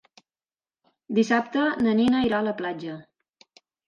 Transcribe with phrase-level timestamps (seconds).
[1.17, 2.97] Dissabte na Nina irà a la platja.